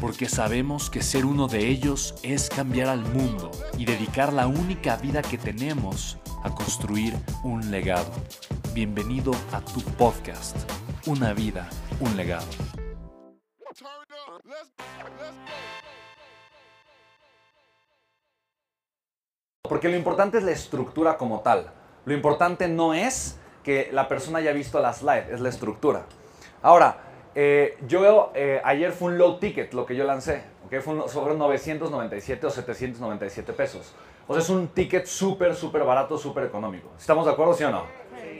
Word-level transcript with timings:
porque 0.00 0.28
sabemos 0.28 0.90
que 0.90 1.02
ser 1.02 1.24
uno 1.24 1.48
de 1.48 1.68
ellos 1.68 2.14
es 2.22 2.48
cambiar 2.48 2.88
al 2.88 3.00
mundo 3.00 3.50
y 3.78 3.84
dedicar 3.84 4.32
la 4.32 4.46
única 4.46 4.96
vida 4.96 5.22
que 5.22 5.38
tenemos 5.38 6.18
a 6.42 6.54
construir 6.54 7.14
un 7.42 7.70
legado. 7.70 8.10
Bienvenido 8.74 9.32
a 9.52 9.60
tu 9.60 9.80
podcast, 9.80 10.56
Una 11.06 11.32
vida, 11.32 11.68
un 12.00 12.16
legado. 12.16 12.46
Porque 19.62 19.88
lo 19.88 19.96
importante 19.96 20.38
es 20.38 20.44
la 20.44 20.52
estructura 20.52 21.16
como 21.16 21.40
tal. 21.40 21.72
Lo 22.04 22.14
importante 22.14 22.68
no 22.68 22.94
es 22.94 23.38
que 23.62 23.88
la 23.92 24.08
persona 24.08 24.38
haya 24.38 24.52
visto 24.52 24.80
la 24.80 24.92
slide, 24.92 25.32
es 25.32 25.40
la 25.40 25.48
estructura. 25.48 26.06
Ahora, 26.62 27.06
eh, 27.38 27.76
yo 27.86 28.32
eh, 28.34 28.62
ayer 28.64 28.92
fue 28.92 29.12
un 29.12 29.18
low 29.18 29.38
ticket 29.38 29.74
lo 29.74 29.84
que 29.84 29.94
yo 29.94 30.04
lancé, 30.04 30.42
¿okay? 30.64 30.80
Fue 30.80 30.94
un, 30.94 31.06
sobre 31.06 31.34
997 31.34 32.46
o 32.46 32.50
797 32.50 33.52
pesos. 33.52 33.94
O 34.26 34.32
sea, 34.32 34.42
es 34.42 34.48
un 34.48 34.68
ticket 34.68 35.04
súper, 35.04 35.54
súper 35.54 35.84
barato, 35.84 36.16
súper 36.16 36.44
económico. 36.44 36.88
¿Estamos 36.98 37.26
de 37.26 37.32
acuerdo, 37.32 37.52
sí 37.52 37.62
o 37.64 37.70
no? 37.70 37.84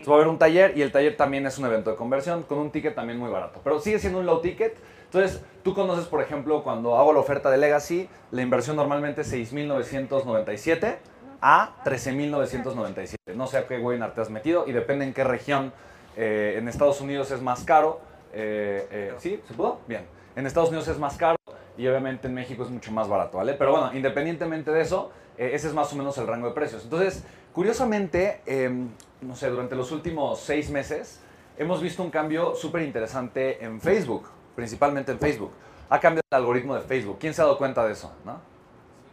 va 0.09 0.15
a 0.15 0.17
haber 0.17 0.29
un 0.29 0.39
taller 0.39 0.77
y 0.79 0.83
el 0.83 0.93
taller 0.93 1.17
también 1.17 1.47
es 1.47 1.59
un 1.59 1.67
evento 1.67 1.91
de 1.91 1.97
conversión 1.97 2.45
con 2.45 2.59
un 2.59 2.71
ticket 2.71 2.95
también 2.95 3.19
muy 3.19 3.31
barato. 3.31 3.61
Pero 3.63 3.81
sigue 3.81 3.99
siendo 3.99 4.21
un 4.21 4.27
low 4.27 4.41
ticket. 4.41 4.77
Entonces, 5.05 5.43
tú 5.63 5.75
conoces, 5.75 6.07
por 6.07 6.23
ejemplo, 6.23 6.63
cuando 6.63 6.97
hago 6.97 7.13
la 7.13 7.21
oferta 7.21 7.51
de 7.51 7.59
Legacy, 7.59 8.09
la 8.31 8.41
inversión 8.41 8.77
normalmente 8.77 9.21
es 9.23 9.33
6.997 9.33 10.97
a 11.43 11.77
13.997. 11.85 13.35
No 13.35 13.47
sé 13.47 13.59
a 13.59 13.67
qué 13.67 13.79
webinar 13.79 14.15
te 14.15 14.23
has 14.23 14.31
metido 14.31 14.65
y 14.67 14.73
depende 14.73 15.05
en 15.05 15.13
qué 15.13 15.23
región. 15.23 15.73
Eh, 16.17 16.55
en 16.57 16.67
Estados 16.67 17.03
Unidos 17.03 17.31
es 17.31 17.43
más 17.43 17.63
caro 17.65 18.01
eh, 18.39 18.89
eh, 18.91 19.15
¿Sí? 19.19 19.41
¿Se 19.49 19.55
pudo? 19.55 19.81
Bien. 19.89 20.05
En 20.37 20.47
Estados 20.47 20.69
Unidos 20.69 20.87
es 20.89 20.99
más 20.99 21.17
caro 21.17 21.39
y 21.79 21.87
obviamente 21.87 22.29
en 22.29 22.35
México 22.35 22.65
es 22.65 22.71
mucho 22.71 22.93
más 22.93 23.09
barato, 23.09 23.39
¿vale? 23.39 23.55
Pero 23.55 23.73
bueno, 23.73 23.91
independientemente 23.95 24.71
de 24.71 24.83
eso, 24.83 25.11
eh, 25.39 25.53
ese 25.55 25.69
es 25.69 25.75
más 25.75 25.91
o 25.93 25.97
menos 25.97 26.19
el 26.19 26.27
rango 26.27 26.49
de 26.49 26.55
precios. 26.55 26.85
Entonces, 26.85 27.25
curiosamente, 27.55 28.43
em, 28.45 28.91
no 29.23 29.35
sé, 29.35 29.49
durante 29.49 29.75
los 29.75 29.91
últimos 29.91 30.39
seis 30.41 30.69
meses 30.69 31.21
hemos 31.57 31.81
visto 31.81 32.03
un 32.03 32.11
cambio 32.11 32.55
súper 32.55 32.83
interesante 32.83 33.65
en 33.65 33.81
Facebook, 33.81 34.29
principalmente 34.55 35.13
en 35.13 35.19
Facebook. 35.19 35.53
Ha 35.89 35.99
cambiado 35.99 36.27
el 36.31 36.37
algoritmo 36.37 36.75
de 36.75 36.83
Facebook. 36.83 37.17
¿Quién 37.19 37.33
se 37.33 37.41
ha 37.41 37.47
dado 37.47 37.57
cuenta 37.57 37.87
de 37.87 37.93
eso? 37.93 38.13
¿no? 38.27 38.39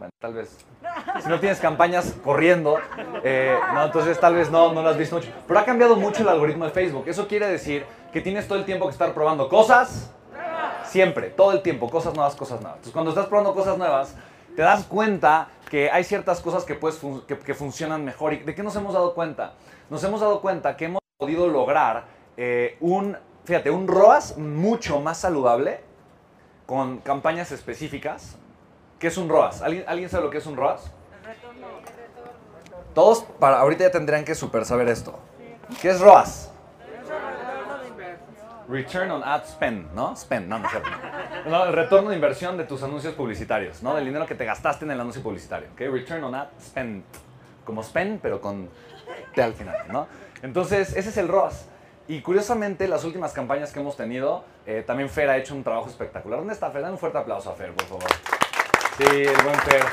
Bueno, 0.04 0.16
tal 0.20 0.34
vez. 0.34 0.58
Si 1.22 1.30
no 1.30 1.40
tienes 1.40 1.62
campañas 1.62 2.14
corriendo, 2.26 2.78
eh, 3.24 3.58
no, 3.74 3.86
entonces 3.86 4.20
tal 4.20 4.36
vez 4.36 4.52
no, 4.52 4.74
no 4.74 4.82
lo 4.82 4.90
has 4.90 4.98
visto 4.98 5.16
mucho. 5.16 5.30
Pero 5.48 5.58
ha 5.58 5.64
cambiado 5.64 5.96
mucho 5.96 6.24
el 6.24 6.28
algoritmo 6.28 6.66
de 6.66 6.72
Facebook. 6.72 7.06
Eso 7.08 7.26
quiere 7.26 7.48
decir 7.48 7.86
que 8.12 8.20
tienes 8.20 8.46
todo 8.46 8.60
el 8.60 8.66
tiempo 8.66 8.86
que 8.86 8.92
estar 8.92 9.14
probando 9.14 9.48
cosas. 9.48 10.12
Siempre, 10.84 11.30
todo 11.30 11.54
el 11.54 11.62
tiempo, 11.62 11.90
cosas 11.90 12.14
nuevas, 12.16 12.36
cosas 12.36 12.60
nuevas. 12.60 12.80
Entonces, 12.80 12.92
cuando 12.92 13.12
estás 13.12 13.28
probando 13.28 13.54
cosas 13.54 13.78
nuevas, 13.78 14.14
te 14.58 14.62
das 14.62 14.84
cuenta 14.84 15.48
que 15.70 15.90
hay 15.90 16.04
ciertas 16.04 16.42
cosas 16.42 16.66
que, 16.66 16.76
puedes 16.76 17.00
que, 17.26 17.54
funcionan 17.54 18.04
mejor. 18.04 18.34
¿Y 18.34 18.40
de 18.40 18.54
qué 18.54 18.62
nos 18.62 18.76
hemos 18.76 18.94
dado 18.94 19.14
cuenta? 19.14 19.54
Nos 19.90 20.04
hemos 20.04 20.20
dado 20.20 20.42
cuenta 20.42 20.76
que 20.76 20.86
hemos 20.86 21.02
podido 21.18 21.48
lograr 21.48 22.04
eh, 22.36 22.76
un, 22.82 23.16
fíjate, 23.46 23.72
un 23.72 23.88
ROAS 23.88 24.38
mucho 24.38 25.00
más 25.00 25.18
saludable 25.20 25.80
con 26.66 26.98
campañas 26.98 27.54
específicas. 27.54 28.36
¿Qué 29.04 29.10
es 29.10 29.18
un 29.18 29.28
ROAS? 29.28 29.62
¿Alguien, 29.62 29.84
¿alguien 29.86 30.10
sabe 30.10 30.24
lo 30.24 30.30
que 30.30 30.38
es 30.38 30.46
un 30.46 30.56
ROAS? 30.56 30.90
retorno. 31.26 31.68
Todos 32.94 33.24
para, 33.38 33.60
ahorita 33.60 33.84
ya 33.84 33.92
tendrían 33.92 34.24
que 34.24 34.34
super 34.34 34.64
saber 34.64 34.88
esto. 34.88 35.20
¿Qué 35.82 35.90
es 35.90 36.00
ROAS? 36.00 36.50
Return 38.70 39.12
on 39.12 39.22
Ad 39.22 39.44
Spend, 39.46 39.92
¿no? 39.92 40.16
Spend, 40.16 40.48
no, 40.48 40.58
no 40.58 40.66
es 40.68 40.72
cierto. 40.72 40.90
No, 41.50 41.66
el 41.66 41.74
retorno 41.74 42.12
de 42.12 42.16
inversión 42.16 42.56
de 42.56 42.64
tus 42.64 42.82
anuncios 42.82 43.14
publicitarios, 43.14 43.84
¿no? 43.84 43.94
Del 43.94 44.06
dinero 44.06 44.26
que 44.26 44.36
te 44.36 44.46
gastaste 44.46 44.86
en 44.86 44.92
el 44.92 45.02
anuncio 45.02 45.22
publicitario, 45.22 45.68
¿ok? 45.74 45.82
Return 45.82 46.24
on 46.24 46.36
Ad 46.36 46.48
Spend. 46.62 47.04
Como 47.66 47.84
spend, 47.84 48.22
pero 48.22 48.40
con 48.40 48.70
T 49.36 49.44
al 49.44 49.54
final, 49.54 49.80
¿no? 49.90 50.08
Entonces, 50.44 50.96
ese 50.96 51.10
es 51.10 51.18
el 51.18 51.28
ROAS. 51.28 51.66
Y 52.08 52.22
curiosamente, 52.22 52.88
las 52.88 53.04
últimas 53.04 53.34
campañas 53.34 53.74
que 53.74 53.82
hemos 53.82 53.98
tenido, 53.98 54.46
eh, 54.66 54.82
también 54.88 55.10
Fer 55.10 55.30
ha 55.30 55.36
hecho 55.36 55.54
un 55.56 55.64
trabajo 55.66 55.90
espectacular. 55.90 56.40
¿Dónde 56.40 56.54
está 56.54 56.72
Fer? 56.72 56.84
Dale 56.84 56.94
un 56.94 57.00
fuerte 57.00 57.18
aplauso 57.18 57.50
a 57.50 57.54
Fer, 57.54 57.74
por 57.74 57.86
favor. 57.86 58.43
Sí, 58.98 59.06
el 59.06 59.44
buen 59.44 59.60
Fer. 59.62 59.84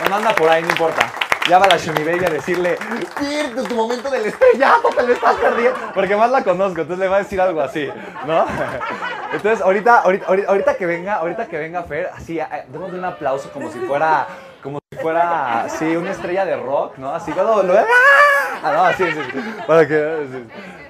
Bueno, 0.00 0.16
anda 0.16 0.34
por 0.34 0.48
ahí, 0.48 0.62
no 0.62 0.70
importa 0.70 1.12
ya 1.48 1.58
va 1.58 1.68
la 1.68 1.76
Shumi 1.76 2.02
Baby 2.02 2.24
a 2.24 2.30
decirle, 2.30 2.76
pierde 3.18 3.62
tu 3.68 3.74
momento 3.74 4.10
del 4.10 4.26
estrellato, 4.26 4.88
te 4.88 5.02
lo 5.06 5.12
estás 5.12 5.36
perdiendo. 5.36 5.78
Porque 5.94 6.16
más 6.16 6.30
la 6.30 6.42
conozco, 6.42 6.80
entonces 6.80 6.98
le 6.98 7.08
va 7.08 7.16
a 7.16 7.18
decir 7.20 7.40
algo 7.40 7.60
así, 7.60 7.88
¿no? 8.26 8.46
Entonces, 9.32 9.60
ahorita, 9.60 10.00
ahorita, 10.00 10.26
ahorita 10.26 10.76
que 10.76 10.86
venga, 10.86 11.14
ahorita 11.16 11.46
que 11.46 11.58
venga 11.58 11.82
Fer, 11.82 12.10
así, 12.14 12.38
eh, 12.38 12.46
démosle 12.68 12.98
un 12.98 13.04
aplauso 13.04 13.50
como 13.50 13.70
si 13.70 13.78
fuera, 13.80 14.26
como 14.62 14.78
si 14.90 14.98
fuera, 14.98 15.66
sí, 15.68 15.96
una 15.96 16.12
estrella 16.12 16.44
de 16.44 16.56
rock, 16.56 16.96
¿no? 16.98 17.14
Así 17.14 17.32
cuando 17.32 17.62
lo... 17.62 17.74
Ah, 18.62 18.72
no, 18.72 18.96
sí, 18.96 19.12
sí, 19.12 19.20
sí. 19.32 19.54
Para 19.66 19.86
que... 19.86 20.26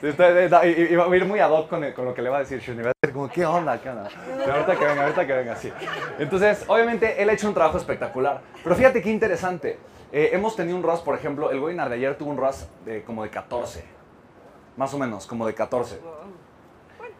y, 0.02 0.94
va 0.94 1.04
a 1.04 1.16
ir 1.16 1.24
muy 1.24 1.40
ad 1.40 1.50
hoc 1.50 1.68
con, 1.68 1.92
con, 1.92 2.04
lo 2.04 2.14
que 2.14 2.22
le 2.22 2.28
va 2.28 2.38
a 2.38 2.40
decir 2.40 2.60
Shuni. 2.60 2.82
Va 2.82 2.90
a 2.90 2.92
decir 3.00 3.14
como, 3.14 3.28
¿qué 3.28 3.44
onda? 3.44 3.80
¿Qué 3.80 3.88
onda? 3.88 4.08
ahorita 4.52 4.76
que 4.76 4.84
venga, 4.84 5.02
ahorita 5.02 5.26
que 5.26 5.32
venga, 5.32 5.56
sí. 5.56 5.72
Entonces, 6.18 6.64
obviamente, 6.66 7.22
él 7.22 7.28
ha 7.28 7.32
hecho 7.32 7.48
un 7.48 7.54
trabajo 7.54 7.78
espectacular. 7.78 8.40
Pero 8.62 8.74
fíjate 8.74 9.02
qué 9.02 9.10
interesante. 9.10 9.78
Eh, 10.12 10.30
hemos 10.32 10.54
tenido 10.56 10.76
un 10.76 10.82
ROAS, 10.82 11.00
por 11.00 11.14
ejemplo, 11.14 11.50
el 11.50 11.58
webinar 11.58 11.88
de 11.88 11.96
ayer 11.96 12.16
tuvo 12.16 12.30
un 12.30 12.36
ROAS 12.36 12.68
de 12.84 13.02
como 13.02 13.22
de 13.22 13.30
14. 13.30 13.84
Más 14.76 14.92
o 14.94 14.98
menos, 14.98 15.26
como 15.26 15.46
de 15.46 15.54
14. 15.54 15.98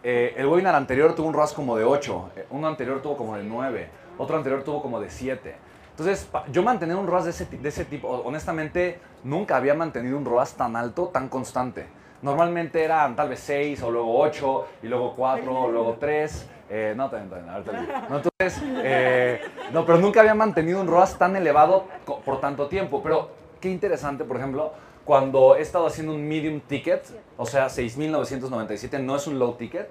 Eh, 0.03 0.35
el 0.37 0.47
webinar 0.47 0.75
anterior 0.75 1.15
tuvo 1.15 1.29
un 1.29 1.35
ROAS 1.35 1.53
como 1.53 1.77
de 1.77 1.85
8. 1.85 2.31
Eh, 2.37 2.47
uno 2.51 2.69
anterior 2.69 3.03
tuvo 3.03 3.17
como 3.17 3.37
de 3.37 3.43
9. 3.43 3.89
Otro 4.19 4.37
anterior 4.37 4.63
tuvo 4.63 4.81
como 4.81 5.01
de 5.01 5.11
7. 5.11 5.57
Entonces, 5.99 6.29
yo 6.53 6.63
mantener 6.63 6.95
un 6.95 7.07
ROAS 7.07 7.25
de 7.25 7.31
ese, 7.31 7.47
de 7.47 7.69
ese 7.71 7.87
tipo, 7.87 8.07
honestamente, 8.09 8.99
nunca 9.25 9.57
había 9.57 9.73
mantenido 9.73 10.19
un 10.19 10.27
ROAS 10.27 10.53
tan 10.53 10.77
alto, 10.77 11.07
tan 11.07 11.31
constante. 11.31 11.87
Normalmente 12.21 12.85
eran 12.85 13.17
tal 13.17 13.31
vez 13.31 13.41
6 13.41 13.83
o 13.83 13.91
luego 13.91 14.21
8 14.21 14.67
y 14.83 14.89
luego 14.89 15.15
4 15.17 15.59
o 15.59 15.71
luego 15.71 15.97
3. 15.99 16.51
Eh, 16.69 16.95
no, 16.95 17.09
también, 17.09 17.31
también, 17.65 17.89
no, 18.11 18.17
entonces, 18.17 18.63
eh, 18.83 19.41
no, 19.73 19.87
pero 19.87 19.97
nunca 19.97 20.21
había 20.21 20.35
mantenido 20.35 20.83
un 20.83 20.87
ROAS 20.87 21.17
tan 21.17 21.35
elevado 21.35 21.87
por 22.05 22.41
tanto 22.41 22.69
tiempo. 22.69 23.03
Pero 23.03 23.31
qué 23.59 23.71
interesante, 23.71 24.25
por 24.25 24.37
ejemplo, 24.37 24.75
cuando 25.07 25.57
he 25.57 25.63
estado 25.63 25.87
haciendo 25.87 26.13
un 26.13 26.29
medium 26.29 26.61
ticket, 26.61 27.07
o 27.39 27.47
sea, 27.47 27.69
6.997, 27.69 29.01
no 29.01 29.17
es 29.17 29.27
un 29.27 29.39
low 29.39 29.55
ticket, 29.55 29.89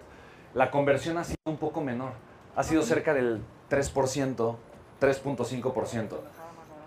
la 0.54 0.70
conversión 0.70 1.18
ha 1.18 1.24
sido 1.24 1.38
un 1.48 1.58
poco 1.58 1.82
menor. 1.82 2.12
Ha 2.56 2.62
sido 2.62 2.84
cerca 2.84 3.12
del 3.14 3.42
3%, 3.72 4.56
3.5%. 5.00 6.16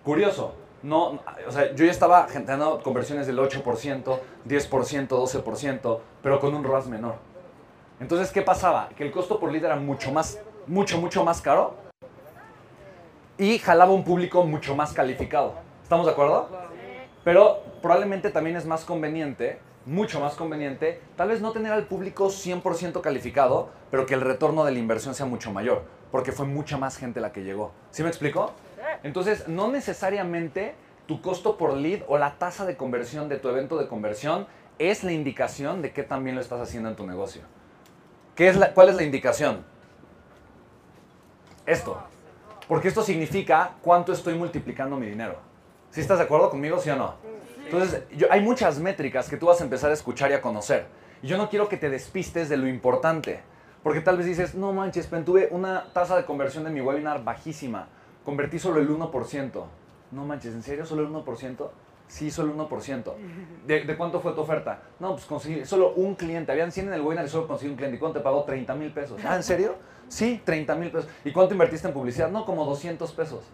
Curioso, 0.05 0.55
no, 0.83 1.19
o 1.47 1.51
sea, 1.51 1.75
yo 1.75 1.85
ya 1.85 1.91
estaba 1.91 2.29
generando 2.29 2.83
conversiones 2.83 3.27
del 3.27 3.39
8%, 3.39 4.19
10%, 4.47 5.09
12%, 5.09 5.99
pero 6.23 6.41
con 6.41 6.55
un 6.55 6.65
ROAS 6.65 6.87
menor. 6.87 7.17
Entonces, 8.01 8.31
¿qué 8.31 8.43
pasaba? 8.43 8.89
Que 8.97 9.05
el 9.05 9.11
costo 9.11 9.41
por 9.41 9.51
lead 9.51 9.65
era 9.65 9.77
mucho 9.77 10.13
más, 10.13 10.39
mucho, 10.67 10.99
mucho 10.99 11.25
más 11.25 11.41
caro 11.41 11.75
y 13.37 13.59
jalaba 13.59 13.93
un 13.93 14.05
público 14.05 14.45
mucho 14.45 14.77
más 14.77 14.93
calificado. 14.93 15.55
¿Estamos 15.83 16.07
de 16.07 16.13
acuerdo? 16.13 16.49
Pero 17.25 17.63
probablemente 17.83 18.31
también 18.31 18.57
es 18.57 18.67
más 18.67 18.85
conveniente, 18.85 19.61
mucho 19.87 20.21
más 20.21 20.35
conveniente, 20.35 21.01
tal 21.17 21.29
vez 21.29 21.41
no 21.41 21.53
tener 21.53 21.73
al 21.73 21.87
público 21.87 22.29
100% 22.29 23.01
calificado, 23.01 23.71
pero 23.91 24.07
que 24.07 24.15
el 24.15 24.21
retorno 24.21 24.65
de 24.65 24.73
la 24.73 24.79
inversión 24.79 25.15
sea 25.15 25.27
mucho 25.27 25.53
mayor, 25.53 25.85
porque 26.11 26.33
fue 26.33 26.47
mucha 26.47 26.77
más 26.79 26.97
gente 26.97 27.21
la 27.21 27.33
que 27.33 27.43
llegó. 27.43 27.73
¿Sí 27.91 28.03
me 28.03 28.09
explico? 28.09 28.53
Entonces, 29.03 29.49
no 29.49 29.71
necesariamente 29.71 30.75
tu 31.07 31.23
costo 31.23 31.57
por 31.57 31.75
lead 31.75 32.03
o 32.09 32.19
la 32.19 32.39
tasa 32.39 32.67
de 32.67 32.77
conversión 32.77 33.29
de 33.29 33.39
tu 33.39 33.49
evento 33.49 33.79
de 33.79 33.87
conversión 33.87 34.47
es 34.79 35.05
la 35.05 35.13
indicación 35.13 35.83
de 35.83 35.93
qué 35.93 36.03
también 36.03 36.37
lo 36.37 36.43
estás 36.43 36.61
haciendo 36.61 36.89
en 36.89 36.97
tu 36.97 37.07
negocio. 37.07 37.43
¿Qué 38.35 38.49
es 38.49 38.57
la, 38.57 38.73
¿Cuál 38.73 38.91
es 38.91 38.97
la 38.97 39.03
indicación? 39.03 39.65
Esto. 41.67 42.03
Porque 42.69 42.89
esto 42.89 43.03
significa 43.03 43.73
cuánto 43.83 44.13
estoy 44.13 44.35
multiplicando 44.35 44.97
mi 44.97 45.07
dinero. 45.07 45.37
¿Sí 45.91 46.01
estás 46.01 46.19
de 46.19 46.25
acuerdo 46.25 46.51
conmigo, 46.51 46.79
sí 46.79 46.91
o 46.91 46.97
no? 46.97 47.15
Entonces, 47.65 48.03
hay 48.31 48.41
muchas 48.41 48.79
métricas 48.79 49.29
que 49.29 49.37
tú 49.37 49.47
vas 49.47 49.61
a 49.61 49.65
empezar 49.65 49.91
a 49.91 49.95
escuchar 49.95 50.31
y 50.31 50.35
a 50.35 50.41
conocer. 50.41 50.87
Y 51.23 51.27
yo 51.27 51.37
no 51.37 51.51
quiero 51.51 51.69
que 51.69 51.77
te 51.77 51.91
despistes 51.91 52.49
de 52.49 52.57
lo 52.57 52.69
importante. 52.69 53.41
Porque 53.83 54.01
tal 54.01 54.17
vez 54.17 54.27
dices, 54.27 54.55
no 54.55 54.73
manches, 54.73 55.07
pero 55.07 55.25
tuve 55.25 55.49
una 55.51 55.93
tasa 55.93 56.17
de 56.17 56.25
conversión 56.25 56.65
de 56.65 56.71
mi 56.71 56.81
webinar 56.81 57.23
bajísima. 57.25 57.87
Convertí 58.25 58.59
solo 58.59 58.81
el 58.81 58.89
1%. 58.89 59.65
No 60.11 60.25
manches, 60.25 60.55
¿en 60.55 60.63
serio 60.63 60.85
solo 60.85 61.03
el 61.03 61.09
1%? 61.09 61.71
Sí, 62.09 62.31
solo 62.31 62.53
el 62.53 62.59
1%. 62.59 63.15
¿De, 63.67 63.85
¿De, 63.85 63.97
cuánto 63.97 64.21
fue 64.21 64.33
tu 64.33 64.41
oferta? 64.41 64.81
No, 64.99 65.13
pues 65.13 65.27
conseguí 65.27 65.65
solo 65.67 65.93
un 65.93 66.15
cliente. 66.15 66.51
Habían 66.51 66.73
100 66.73 66.89
en 66.89 66.95
el 66.95 67.03
webinar 67.03 67.27
y 67.27 67.29
solo 67.29 67.47
conseguí 67.47 67.71
un 67.71 67.77
cliente. 67.77 67.97
¿Y 67.97 68.01
cuánto 68.01 68.19
te 68.19 68.25
pagó? 68.25 68.45
30 68.45 68.75
mil 68.75 68.91
pesos. 68.91 69.21
¿Ah, 69.25 69.37
en 69.37 69.43
serio? 69.43 69.77
Sí, 70.09 70.41
30 70.43 70.75
mil 70.77 70.91
pesos. 70.91 71.09
¿Y 71.25 71.33
cuánto 71.33 71.53
invertiste 71.53 71.87
en 71.87 71.93
publicidad? 71.93 72.31
No, 72.31 72.47
como 72.47 72.65
200 72.65 73.13
pesos. 73.13 73.45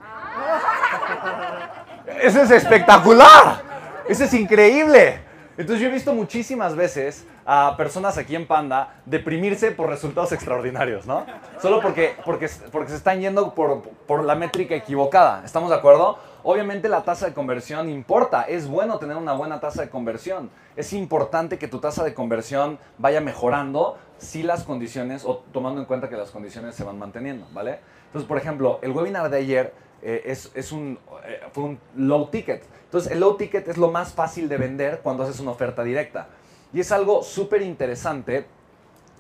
Eso 2.22 2.42
es 2.42 2.50
espectacular. 2.52 3.62
Eso 4.08 4.24
es 4.24 4.34
increíble. 4.34 5.20
Entonces 5.56 5.80
yo 5.80 5.88
he 5.88 5.92
visto 5.92 6.14
muchísimas 6.14 6.76
veces 6.76 7.26
a 7.46 7.76
personas 7.76 8.16
aquí 8.18 8.34
en 8.34 8.46
Panda 8.46 8.94
deprimirse 9.06 9.70
por 9.70 9.88
resultados 9.88 10.32
extraordinarios, 10.32 11.06
¿no? 11.06 11.26
Solo 11.60 11.80
porque, 11.80 12.16
porque, 12.24 12.48
porque 12.72 12.90
se 12.90 12.96
están 12.96 13.20
yendo 13.20 13.54
por, 13.54 13.82
por 13.82 14.24
la 14.24 14.34
métrica 14.34 14.74
equivocada. 14.74 15.42
¿Estamos 15.44 15.70
de 15.70 15.76
acuerdo? 15.76 16.18
Obviamente 16.42 16.88
la 16.88 17.02
tasa 17.02 17.26
de 17.26 17.34
conversión 17.34 17.88
importa. 17.88 18.42
Es 18.42 18.68
bueno 18.68 18.98
tener 18.98 19.16
una 19.16 19.32
buena 19.32 19.60
tasa 19.60 19.82
de 19.82 19.90
conversión. 19.90 20.50
Es 20.76 20.92
importante 20.92 21.58
que 21.58 21.68
tu 21.68 21.78
tasa 21.78 22.04
de 22.04 22.14
conversión 22.14 22.78
vaya 22.98 23.20
mejorando 23.20 23.96
si 24.18 24.42
las 24.42 24.62
condiciones, 24.64 25.24
o 25.24 25.44
tomando 25.52 25.80
en 25.80 25.86
cuenta 25.86 26.08
que 26.08 26.16
las 26.16 26.30
condiciones 26.30 26.74
se 26.74 26.84
van 26.84 26.98
manteniendo, 26.98 27.46
¿vale? 27.52 27.80
Entonces, 28.06 28.28
por 28.28 28.38
ejemplo, 28.38 28.78
el 28.82 28.92
webinar 28.92 29.28
de 29.28 29.38
ayer 29.38 29.74
eh, 30.02 30.22
es, 30.26 30.50
es 30.54 30.70
un, 30.70 30.98
eh, 31.26 31.40
fue 31.52 31.64
un 31.64 31.80
low 31.96 32.28
ticket. 32.28 32.62
Entonces, 32.84 33.10
el 33.10 33.20
low 33.20 33.36
ticket 33.36 33.66
es 33.68 33.76
lo 33.76 33.90
más 33.90 34.12
fácil 34.12 34.48
de 34.48 34.56
vender 34.56 35.00
cuando 35.02 35.24
haces 35.24 35.40
una 35.40 35.50
oferta 35.50 35.82
directa. 35.82 36.28
Y 36.74 36.80
es 36.80 36.92
algo 36.92 37.22
súper 37.22 37.62
interesante 37.62 38.46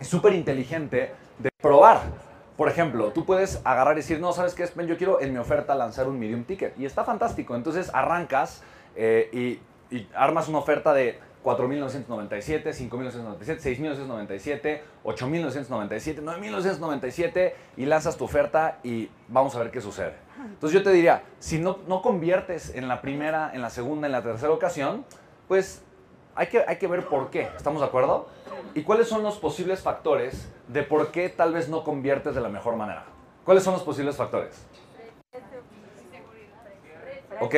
súper 0.00 0.34
inteligente 0.34 1.12
de 1.38 1.50
probar. 1.60 2.02
Por 2.56 2.68
ejemplo, 2.68 3.10
tú 3.12 3.24
puedes 3.24 3.60
agarrar 3.64 3.94
y 3.94 3.96
decir, 3.96 4.20
no, 4.20 4.32
¿sabes 4.32 4.54
qué, 4.54 4.68
Yo 4.86 4.96
quiero 4.96 5.20
en 5.20 5.32
mi 5.32 5.38
oferta 5.38 5.74
lanzar 5.74 6.08
un 6.08 6.18
medium 6.18 6.44
ticket. 6.44 6.78
Y 6.78 6.84
está 6.84 7.04
fantástico. 7.04 7.56
Entonces 7.56 7.90
arrancas 7.92 8.62
eh, 8.96 9.28
y, 9.90 9.96
y 9.96 10.08
armas 10.14 10.48
una 10.48 10.58
oferta 10.58 10.94
de 10.94 11.18
4.997, 11.42 12.72
5.997, 12.72 13.60
6.997, 13.60 14.80
8.997, 15.04 16.22
9.997 16.22 17.52
y 17.76 17.86
lanzas 17.86 18.16
tu 18.16 18.24
oferta 18.24 18.78
y 18.82 19.10
vamos 19.28 19.54
a 19.56 19.58
ver 19.58 19.70
qué 19.70 19.80
sucede. 19.80 20.14
Entonces 20.42 20.78
yo 20.78 20.82
te 20.82 20.90
diría, 20.90 21.22
si 21.40 21.58
no, 21.58 21.78
no 21.86 22.02
conviertes 22.02 22.74
en 22.74 22.88
la 22.88 23.02
primera, 23.02 23.50
en 23.52 23.62
la 23.62 23.70
segunda, 23.70 24.06
en 24.06 24.12
la 24.12 24.22
tercera 24.22 24.52
ocasión, 24.52 25.04
pues 25.46 25.83
hay 26.34 26.46
que, 26.48 26.64
hay 26.66 26.76
que 26.76 26.86
ver 26.86 27.06
por 27.06 27.30
qué, 27.30 27.48
¿estamos 27.56 27.80
de 27.80 27.86
acuerdo? 27.86 28.28
¿Y 28.74 28.82
cuáles 28.82 29.08
son 29.08 29.22
los 29.22 29.38
posibles 29.38 29.80
factores 29.80 30.50
de 30.68 30.82
por 30.82 31.10
qué 31.10 31.28
tal 31.28 31.52
vez 31.52 31.68
no 31.68 31.84
conviertes 31.84 32.34
de 32.34 32.40
la 32.40 32.48
mejor 32.48 32.76
manera? 32.76 33.04
¿Cuáles 33.44 33.62
son 33.62 33.74
los 33.74 33.82
posibles 33.82 34.16
factores? 34.16 34.66
¿Ok? 37.40 37.54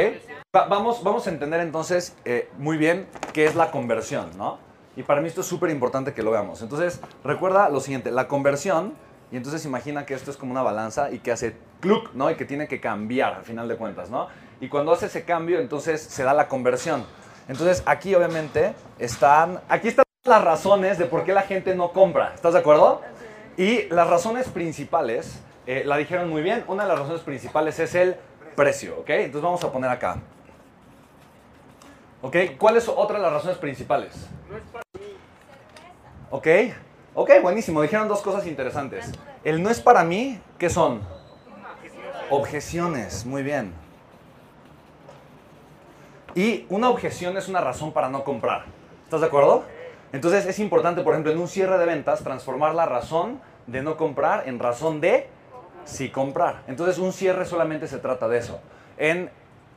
vamos, 0.52 1.04
vamos 1.04 1.26
a 1.26 1.30
entender 1.30 1.60
entonces 1.60 2.16
eh, 2.24 2.48
muy 2.56 2.78
bien 2.78 3.06
qué 3.32 3.44
es 3.44 3.54
la 3.54 3.70
conversión, 3.70 4.30
¿no? 4.38 4.58
Y 4.96 5.02
para 5.02 5.20
mí 5.20 5.28
esto 5.28 5.42
es 5.42 5.46
súper 5.46 5.68
importante 5.70 6.14
que 6.14 6.22
lo 6.22 6.30
veamos. 6.30 6.62
Entonces, 6.62 7.00
recuerda 7.22 7.68
lo 7.68 7.80
siguiente, 7.80 8.10
la 8.10 8.26
conversión, 8.28 8.94
y 9.30 9.36
entonces 9.36 9.66
imagina 9.66 10.06
que 10.06 10.14
esto 10.14 10.30
es 10.30 10.38
como 10.38 10.52
una 10.52 10.62
balanza 10.62 11.10
y 11.10 11.18
que 11.18 11.32
hace 11.32 11.56
cluck, 11.80 12.14
¿no? 12.14 12.30
Y 12.30 12.36
que 12.36 12.46
tiene 12.46 12.66
que 12.66 12.80
cambiar 12.80 13.34
al 13.34 13.44
final 13.44 13.68
de 13.68 13.76
cuentas, 13.76 14.08
¿no? 14.08 14.28
Y 14.60 14.68
cuando 14.68 14.92
hace 14.92 15.06
ese 15.06 15.24
cambio, 15.24 15.60
entonces 15.60 16.00
se 16.00 16.22
da 16.22 16.32
la 16.32 16.48
conversión. 16.48 17.04
Entonces, 17.48 17.82
aquí 17.86 18.14
obviamente 18.14 18.74
están, 18.98 19.60
aquí 19.68 19.88
están 19.88 20.04
las 20.24 20.42
razones 20.42 20.98
de 20.98 21.06
por 21.06 21.24
qué 21.24 21.32
la 21.32 21.42
gente 21.42 21.74
no 21.74 21.92
compra, 21.92 22.32
¿estás 22.34 22.54
de 22.54 22.58
acuerdo? 22.58 23.02
Y 23.56 23.88
las 23.88 24.08
razones 24.08 24.48
principales, 24.48 25.40
eh, 25.66 25.82
la 25.84 25.96
dijeron 25.96 26.28
muy 26.28 26.42
bien, 26.42 26.64
una 26.66 26.82
de 26.82 26.88
las 26.88 26.98
razones 26.98 27.22
principales 27.22 27.78
es 27.78 27.94
el 27.94 28.16
precio, 28.56 28.98
¿ok? 29.00 29.10
Entonces 29.10 29.42
vamos 29.42 29.62
a 29.62 29.70
poner 29.70 29.90
acá. 29.90 30.18
¿Ok? 32.22 32.36
¿Cuáles 32.58 32.84
son 32.84 32.96
otras 32.98 33.20
las 33.20 33.32
razones 33.32 33.58
principales? 33.58 34.12
¿Ok? 36.30 36.48
Ok, 37.14 37.30
buenísimo. 37.40 37.80
Dijeron 37.82 38.08
dos 38.08 38.20
cosas 38.20 38.46
interesantes. 38.46 39.12
El 39.44 39.62
no 39.62 39.70
es 39.70 39.80
para 39.80 40.02
mí, 40.02 40.40
¿qué 40.58 40.68
son? 40.68 41.00
Objeciones, 42.30 43.24
muy 43.24 43.42
bien. 43.42 43.72
Y 46.36 46.66
una 46.68 46.90
objeción 46.90 47.38
es 47.38 47.48
una 47.48 47.62
razón 47.62 47.92
para 47.92 48.10
no 48.10 48.22
comprar. 48.22 48.66
¿Estás 49.04 49.22
de 49.22 49.26
acuerdo? 49.26 49.64
Entonces 50.12 50.44
es 50.44 50.58
importante, 50.58 51.00
por 51.00 51.14
ejemplo, 51.14 51.32
en 51.32 51.38
un 51.38 51.48
cierre 51.48 51.78
de 51.78 51.86
ventas, 51.86 52.22
transformar 52.22 52.74
la 52.74 52.84
razón 52.84 53.40
de 53.66 53.82
no 53.82 53.96
comprar 53.96 54.46
en 54.46 54.58
razón 54.58 55.00
de 55.00 55.28
sí 55.86 56.10
comprar. 56.10 56.62
Entonces 56.66 56.98
un 56.98 57.14
cierre 57.14 57.46
solamente 57.46 57.88
se 57.88 57.96
trata 57.96 58.28
de 58.28 58.36
eso. 58.36 58.60
En 58.98 59.30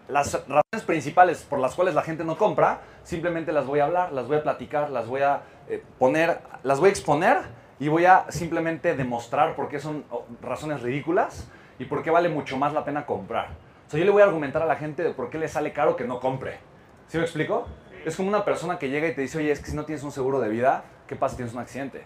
las 0.10 0.34
razones 0.34 0.86
principales 0.86 1.44
por 1.50 1.60
las 1.60 1.76
cuales 1.76 1.96
la 1.96 2.02
gente 2.02 2.26
no 2.26 2.38
compra, 2.38 2.82
simplemente 3.04 3.54
las 3.54 3.66
voy 3.66 3.80
a 3.80 3.86
hablar, 3.86 4.12
las 4.12 4.28
voy 4.28 4.36
a 4.36 4.44
platicar, 4.44 4.90
las 4.90 5.08
voy 5.08 5.22
a 5.22 5.44
eh, 5.70 5.82
poner, 5.98 6.40
las 6.64 6.82
voy 6.82 6.90
a 6.90 6.92
exponer 6.92 7.38
y 7.80 7.88
voy 7.88 8.04
a 8.04 8.26
simplemente 8.28 8.98
demostrar 8.98 9.56
por 9.56 9.70
qué 9.70 9.80
son 9.80 10.04
oh, 10.12 10.26
razones 10.42 10.82
ridículas 10.82 11.48
y 11.80 11.86
por 11.86 12.04
qué 12.04 12.12
vale 12.12 12.28
mucho 12.28 12.58
más 12.58 12.74
la 12.74 12.84
pena 12.84 13.06
comprar. 13.06 13.69
O 13.89 13.91
sea, 13.91 14.00
yo 14.00 14.06
le 14.06 14.12
voy 14.12 14.21
a 14.21 14.25
argumentar 14.25 14.62
a 14.62 14.68
la 14.68 14.75
gente 14.75 15.01
de 15.01 15.15
por 15.15 15.31
qué 15.31 15.39
le 15.39 15.47
sale 15.47 15.74
caro 15.74 15.95
que 15.95 16.03
no 16.03 16.19
compre. 16.19 16.59
¿Sí 17.07 17.18
me 17.18 17.24
explico? 17.24 17.65
Es 18.06 18.15
como 18.15 18.30
una 18.30 18.45
persona 18.45 18.77
que 18.77 18.88
llega 18.88 19.07
y 19.07 19.15
te 19.15 19.21
dice, 19.21 19.39
oye, 19.39 19.51
es 19.51 19.62
que 19.62 19.71
si 19.71 19.75
no 19.75 19.83
tienes 19.83 20.03
un 20.03 20.12
seguro 20.12 20.39
de 20.39 20.47
vida, 20.47 20.83
¿qué 21.07 21.15
pasa 21.15 21.31
si 21.31 21.38
tienes 21.38 21.56
un 21.56 21.59
accidente? 21.59 22.03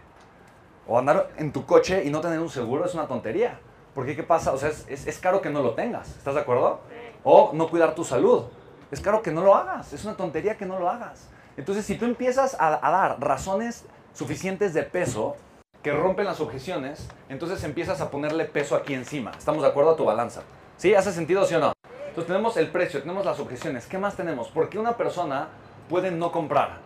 O 0.88 0.98
andar 0.98 1.32
en 1.36 1.52
tu 1.52 1.66
coche 1.66 2.06
y 2.06 2.10
no 2.10 2.22
tener 2.22 2.40
un 2.40 2.48
seguro 2.48 2.86
es 2.86 2.94
una 2.94 3.06
tontería. 3.06 3.60
Porque 3.94 4.16
¿qué 4.16 4.24
pasa? 4.24 4.54
O 4.54 4.58
sea, 4.58 4.70
es, 4.70 4.88
es, 4.88 5.20
caro 5.20 5.42
que 5.42 5.50
no 5.50 5.62
lo 5.62 5.72
tengas. 5.72 6.08
¿Estás 6.16 6.36
de 6.36 6.40
acuerdo? 6.40 6.80
O 7.26 7.52
no 7.54 7.70
cuidar 7.70 7.96
tu 7.96 8.06
salud. 8.06 8.44
Es 8.90 9.02
caro 9.02 9.22
que 9.22 9.32
no 9.32 9.42
lo 9.42 9.54
hagas. 9.54 9.92
Es 9.92 10.06
una 10.06 10.16
tontería 10.16 10.56
que 10.56 10.66
no 10.66 10.80
lo 10.80 10.90
hagas. 10.90 11.28
Entonces, 11.58 11.84
si 11.84 11.96
tú 11.96 12.06
empiezas 12.06 12.56
a, 12.62 12.80
a 12.82 12.92
dar 12.92 13.18
razones 13.20 13.84
suficientes 14.14 14.74
de 14.74 14.84
peso 14.84 15.36
que 15.82 15.92
rompen 15.92 16.28
las 16.28 16.40
objeciones, 16.40 17.10
entonces 17.28 17.62
empiezas 17.66 18.00
a 18.00 18.10
ponerle 18.10 18.46
peso 18.46 18.78
aquí 18.78 18.94
encima. 18.94 19.32
¿Estamos 19.38 19.64
de 19.64 19.68
acuerdo 19.68 19.92
a 19.92 19.96
tu 19.98 20.06
balanza? 20.06 20.44
¿Sí? 20.78 20.96
¿Hace 20.96 21.12
sentido, 21.12 21.46
sí 21.46 21.56
o 21.56 21.60
no? 21.60 21.73
Entonces 22.14 22.28
tenemos 22.28 22.58
el 22.58 22.68
precio, 22.68 23.00
tenemos 23.02 23.26
las 23.26 23.40
objeciones. 23.40 23.88
¿Qué 23.88 23.98
más 23.98 24.16
tenemos? 24.16 24.48
¿Por 24.50 24.70
qué 24.70 24.78
una 24.78 24.96
persona 24.96 25.48
puede 25.90 26.12
no 26.12 26.32
comprar? 26.32 26.78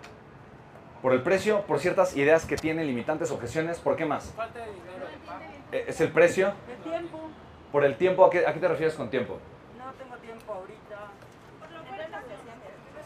Por 1.02 1.12
el 1.12 1.22
precio, 1.22 1.64
por 1.64 1.82
ciertas 1.82 2.16
ideas 2.16 2.46
que 2.46 2.56
tiene, 2.56 2.86
limitantes, 2.86 3.30
objeciones, 3.32 3.78
¿por 3.80 3.98
qué 3.98 4.06
más? 4.06 4.32
Falta 4.38 4.60
de 4.60 4.68
dinero. 4.68 5.06
Eh, 5.74 5.84
¿Es 5.86 6.00
el 6.00 6.14
precio? 6.14 6.54
El 6.70 6.78
tiempo. 6.90 7.20
¿Por 7.74 7.84
el 7.84 7.98
tiempo? 7.98 8.24
¿A 8.24 8.30
qué, 8.30 8.40
te 8.40 8.68
refieres 8.70 8.96
con 8.96 9.10
tiempo? 9.10 9.38
No 9.78 9.92
tengo 10.02 10.16
tiempo 10.16 10.54
ahorita. 10.54 10.98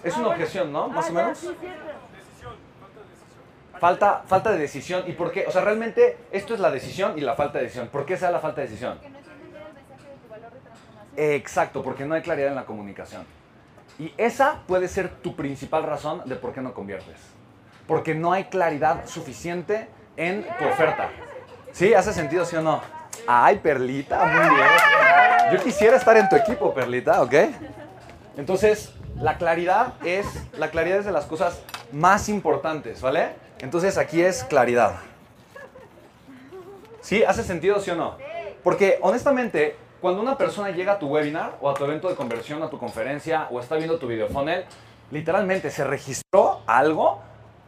Es 0.04 0.16
una 0.16 0.28
objeción, 0.28 0.72
¿no? 0.72 0.90
Más 0.90 1.10
o 1.10 1.13
menos. 1.13 1.50
Falta, 3.80 4.22
falta 4.28 4.51
de 4.51 4.60
decisión. 4.60 5.06
¿Y 5.08 5.13
por 5.13 5.32
qué? 5.32 5.48
O 5.48 5.51
sea, 5.51 5.63
realmente 5.63 6.20
esto 6.32 6.54
es 6.54 6.60
la 6.60 6.70
decisión 6.70 7.18
y 7.18 7.22
la 7.22 7.34
falta 7.34 7.58
de 7.58 7.63
decisión. 7.63 7.88
¿Por 7.88 8.06
qué 8.06 8.16
sea 8.16 8.30
la 8.30 8.40
falta 8.40 8.62
de 8.62 8.68
decisión? 8.68 9.00
Exacto, 11.22 11.84
porque 11.84 12.04
no 12.04 12.16
hay 12.16 12.24
claridad 12.24 12.50
en 12.50 12.56
la 12.56 12.66
comunicación. 12.66 13.24
Y 14.00 14.12
esa 14.18 14.63
puede 14.66 14.88
ser 14.88 15.10
tu 15.10 15.36
principal 15.36 15.84
razón 15.84 16.24
de 16.25 16.36
por 16.36 16.51
qué 16.51 16.62
no 16.62 16.74
conviertes. 16.74 17.16
Porque 17.86 18.16
no 18.16 18.34
hay 18.34 18.46
claridad 18.46 19.06
suficiente 19.06 19.88
en 20.18 20.44
tu 20.58 20.66
oferta. 20.66 21.10
¿Sí? 21.74 21.94
¿Hace 21.94 22.12
sentido, 22.12 22.44
sí 22.44 22.56
o 22.56 22.63
no? 22.63 22.82
Ay, 23.28 23.60
Perlita, 23.60 24.25
muy 24.25 24.56
bien. 24.56 24.68
Yo 25.54 25.63
quisiera 25.63 25.96
estar 25.96 26.18
en 26.18 26.28
tu 26.28 26.36
equipo, 26.36 26.74
Perlita, 26.74 27.22
¿ok? 27.22 27.34
Entonces, 28.36 28.92
la 29.16 29.38
claridad 29.38 29.94
es, 30.04 30.25
la 30.58 30.72
claridad 30.72 30.98
es 30.98 31.06
de 31.06 31.12
las 31.12 31.25
cosas 31.25 31.62
más 31.92 32.30
importantes, 32.30 33.00
¿vale? 33.00 33.34
Entonces, 33.60 34.00
aquí 34.00 34.24
es 34.24 34.44
claridad. 34.44 34.96
¿Sí? 37.01 37.24
¿Hace 37.24 37.44
sentido, 37.44 37.80
sí 37.80 37.92
o 37.92 37.96
no? 37.96 38.18
Porque, 38.63 38.98
honestamente, 39.04 39.75
cuando 40.01 40.20
una 40.22 40.36
persona 40.36 40.72
llega 40.72 40.93
a 40.93 41.00
tu 41.00 41.08
webinar 41.08 41.58
o 41.62 41.70
a 41.70 41.75
tu 41.75 41.86
evento 41.86 42.10
de 42.10 42.15
conversión, 42.15 42.63
a 42.63 42.70
tu 42.70 42.79
conferencia 42.79 43.48
o 43.51 43.60
está 43.60 43.75
viendo 43.75 44.00
tu 44.00 44.08
videofunnel, 44.08 44.65
literalmente 45.12 45.70
se 45.70 45.84
registró 45.84 46.62
algo 46.65 47.22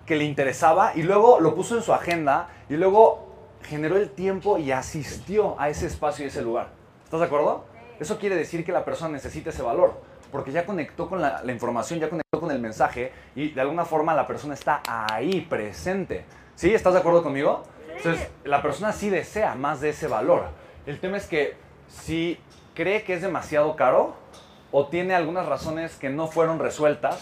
que 0.07 0.15
le 0.15 0.23
interesaba 0.23 0.93
y 0.95 1.03
luego 1.03 1.39
lo 1.39 1.53
puso 1.53 1.77
en 1.77 1.83
su 1.83 1.93
agenda 1.93 2.49
y 2.69 2.73
luego 2.73 3.27
generó 3.61 3.97
el 3.97 4.09
tiempo 4.09 4.57
y 4.57 4.71
asistió 4.71 5.55
a 5.59 5.69
ese 5.69 5.85
espacio 5.85 6.25
y 6.25 6.29
ese 6.29 6.41
lugar. 6.41 6.69
¿Estás 7.05 7.19
de 7.19 7.27
acuerdo? 7.27 7.71
eso 7.99 8.17
quiere 8.17 8.35
decir 8.35 8.65
que 8.65 8.73
la 8.73 8.83
persona 8.83 9.13
necesita 9.13 9.51
ese 9.51 9.61
valor, 9.61 9.93
porque 10.29 10.51
ya 10.51 10.65
conectó 10.65 11.07
con 11.07 11.21
la, 11.21 11.41
la 11.41 11.51
información, 11.53 11.99
ya 11.99 12.09
conectó 12.09 12.39
con 12.39 12.51
el 12.51 12.59
mensaje 12.59 13.13
y 13.33 13.51
de 13.51 13.61
alguna 13.61 13.85
forma 13.85 14.13
la 14.13 14.27
persona 14.27 14.55
está 14.55 14.81
ahí 14.85 15.41
presente. 15.41 16.25
¿Sí? 16.55 16.73
¿Estás 16.73 16.93
de 16.93 16.99
acuerdo 16.99 17.23
conmigo? 17.23 17.63
Entonces, 17.95 18.27
la 18.43 18.61
persona 18.61 18.91
sí 18.91 19.09
desea 19.09 19.55
más 19.55 19.79
de 19.79 19.89
ese 19.89 20.07
valor. 20.07 20.47
El 20.85 20.99
tema 20.99 21.15
es 21.17 21.27
que 21.27 21.55
si 22.01 22.39
cree 22.73 23.03
que 23.03 23.13
es 23.13 23.21
demasiado 23.21 23.75
caro 23.75 24.15
o 24.71 24.87
tiene 24.87 25.13
algunas 25.13 25.45
razones 25.45 25.95
que 25.95 26.09
no 26.09 26.27
fueron 26.27 26.59
resueltas 26.59 27.21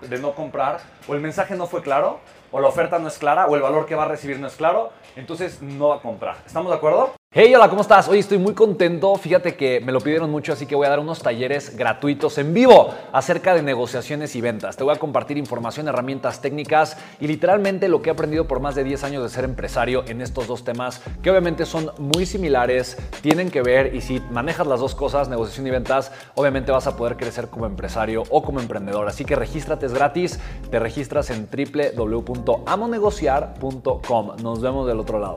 de 0.00 0.18
no 0.18 0.34
comprar, 0.34 0.80
o 1.08 1.14
el 1.14 1.20
mensaje 1.20 1.56
no 1.56 1.66
fue 1.66 1.82
claro, 1.82 2.20
o 2.52 2.60
la 2.60 2.68
oferta 2.68 2.98
no 2.98 3.08
es 3.08 3.18
clara, 3.18 3.46
o 3.46 3.56
el 3.56 3.62
valor 3.62 3.86
que 3.86 3.94
va 3.94 4.04
a 4.04 4.08
recibir 4.08 4.38
no 4.38 4.46
es 4.46 4.54
claro, 4.54 4.92
entonces 5.16 5.60
no 5.62 5.88
va 5.88 5.96
a 5.96 6.00
comprar. 6.00 6.36
¿Estamos 6.46 6.70
de 6.70 6.76
acuerdo? 6.76 7.17
Hey, 7.30 7.54
hola, 7.54 7.68
¿cómo 7.68 7.82
estás? 7.82 8.08
Hoy 8.08 8.20
estoy 8.20 8.38
muy 8.38 8.54
contento. 8.54 9.14
Fíjate 9.14 9.54
que 9.54 9.80
me 9.80 9.92
lo 9.92 10.00
pidieron 10.00 10.30
mucho, 10.30 10.54
así 10.54 10.64
que 10.64 10.74
voy 10.74 10.86
a 10.86 10.88
dar 10.88 10.98
unos 10.98 11.22
talleres 11.22 11.76
gratuitos 11.76 12.38
en 12.38 12.54
vivo 12.54 12.88
acerca 13.12 13.54
de 13.54 13.62
negociaciones 13.62 14.34
y 14.34 14.40
ventas. 14.40 14.78
Te 14.78 14.82
voy 14.82 14.96
a 14.96 14.98
compartir 14.98 15.36
información, 15.36 15.88
herramientas 15.88 16.40
técnicas 16.40 16.96
y 17.20 17.26
literalmente 17.26 17.90
lo 17.90 18.00
que 18.00 18.08
he 18.08 18.12
aprendido 18.12 18.48
por 18.48 18.60
más 18.60 18.76
de 18.76 18.82
10 18.82 19.04
años 19.04 19.22
de 19.22 19.28
ser 19.28 19.44
empresario 19.44 20.04
en 20.08 20.22
estos 20.22 20.46
dos 20.46 20.64
temas, 20.64 21.02
que 21.22 21.30
obviamente 21.30 21.66
son 21.66 21.90
muy 21.98 22.24
similares, 22.24 22.96
tienen 23.20 23.50
que 23.50 23.60
ver 23.60 23.94
y 23.94 24.00
si 24.00 24.20
manejas 24.32 24.66
las 24.66 24.80
dos 24.80 24.94
cosas, 24.94 25.28
negociación 25.28 25.66
y 25.66 25.70
ventas, 25.70 26.10
obviamente 26.34 26.72
vas 26.72 26.86
a 26.86 26.96
poder 26.96 27.18
crecer 27.18 27.48
como 27.48 27.66
empresario 27.66 28.22
o 28.30 28.42
como 28.42 28.58
emprendedor. 28.58 29.06
Así 29.06 29.26
que 29.26 29.36
regístrate, 29.36 29.84
es 29.84 29.92
gratis. 29.92 30.40
Te 30.70 30.78
registras 30.78 31.28
en 31.28 31.46
www.amonegociar.com. 31.46 34.36
Nos 34.42 34.62
vemos 34.62 34.86
del 34.86 34.98
otro 34.98 35.18
lado. 35.18 35.36